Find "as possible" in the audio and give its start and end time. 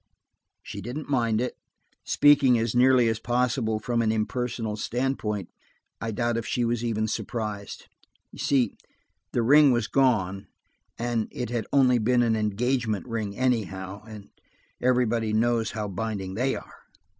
3.07-3.77